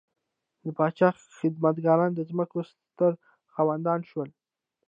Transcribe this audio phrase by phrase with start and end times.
[0.63, 3.11] د پاچا خدمتګاران د ځمکو ستر
[3.53, 4.29] خاوندان شول.